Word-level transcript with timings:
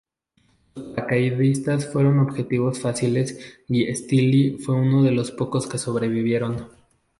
Los 0.73 0.95
paracaidistas 0.95 1.85
fueron 1.93 2.17
objetivos 2.17 2.79
fáciles 2.79 3.39
y 3.67 3.83
Steele 3.95 4.57
fue 4.57 4.73
uno 4.73 5.03
de 5.03 5.11
los 5.11 5.29
pocos 5.29 5.67
que 5.67 5.77
sobrevivieron. 5.77 6.69